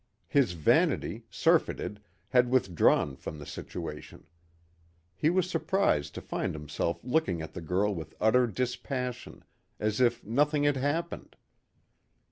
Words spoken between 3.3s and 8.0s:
the situation. He was surprised to find himself looking at the girl